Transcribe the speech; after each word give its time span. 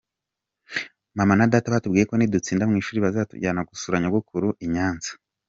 Mama 1.17 1.33
na 1.37 1.49
data 1.53 1.73
batubwiyeko 1.73 2.13
nidutsinda 2.15 2.63
mwishuri 2.69 2.99
bazatujyana 3.05 3.67
gusura 3.69 3.95
nyogokuru 4.01 4.47
I 4.65 4.67
Nyanza. 4.73 5.11